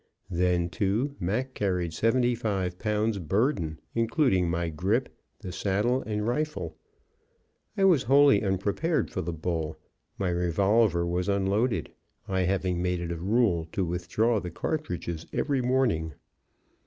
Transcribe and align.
Then, 0.31 0.69
too, 0.71 1.15
Mac 1.19 1.53
carried 1.53 1.93
seventy 1.93 2.33
five 2.33 2.79
pounds 2.79 3.19
burden, 3.19 3.79
including 3.93 4.49
my 4.49 4.69
grip, 4.69 5.15
the 5.41 5.51
saddle 5.51 6.01
and 6.07 6.25
rifle. 6.27 6.75
I 7.77 7.83
was 7.83 8.01
wholly 8.01 8.41
unprepared 8.41 9.11
for 9.11 9.21
the 9.21 9.31
bull; 9.31 9.77
my 10.17 10.29
revolver 10.31 11.05
was 11.05 11.29
unloaded, 11.29 11.91
I 12.27 12.39
having 12.45 12.81
made 12.81 12.99
it 12.99 13.11
a 13.11 13.15
rule 13.17 13.67
to 13.73 13.85
withdraw 13.85 14.39
the 14.39 14.49
cartridges 14.49 15.27
every 15.33 15.61
morning. 15.61 16.15